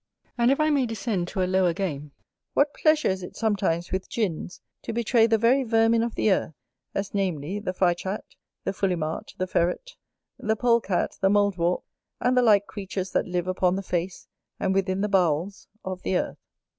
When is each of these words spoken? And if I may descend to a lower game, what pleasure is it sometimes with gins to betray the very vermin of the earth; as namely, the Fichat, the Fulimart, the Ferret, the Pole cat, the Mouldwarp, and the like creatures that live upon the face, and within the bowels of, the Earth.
And 0.35 0.49
if 0.49 0.59
I 0.59 0.71
may 0.71 0.87
descend 0.87 1.27
to 1.27 1.43
a 1.43 1.45
lower 1.45 1.73
game, 1.73 2.11
what 2.55 2.73
pleasure 2.73 3.07
is 3.09 3.21
it 3.21 3.35
sometimes 3.35 3.91
with 3.91 4.09
gins 4.09 4.59
to 4.81 4.93
betray 4.93 5.27
the 5.27 5.37
very 5.37 5.61
vermin 5.63 6.01
of 6.01 6.15
the 6.15 6.31
earth; 6.31 6.55
as 6.95 7.13
namely, 7.13 7.59
the 7.59 7.71
Fichat, 7.71 8.23
the 8.63 8.71
Fulimart, 8.73 9.35
the 9.37 9.45
Ferret, 9.45 9.91
the 10.39 10.55
Pole 10.55 10.81
cat, 10.81 11.17
the 11.21 11.29
Mouldwarp, 11.29 11.83
and 12.19 12.35
the 12.35 12.41
like 12.41 12.65
creatures 12.65 13.11
that 13.11 13.27
live 13.27 13.45
upon 13.47 13.75
the 13.75 13.83
face, 13.83 14.27
and 14.59 14.73
within 14.73 15.01
the 15.01 15.07
bowels 15.07 15.67
of, 15.85 16.01
the 16.01 16.17
Earth. 16.17 16.39